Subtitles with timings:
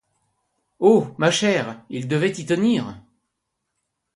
[0.79, 1.13] Oh!
[1.19, 2.97] ma chère, il devait y tenir!